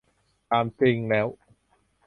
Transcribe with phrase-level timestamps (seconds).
[0.51, 1.27] ตามจริงแล้ว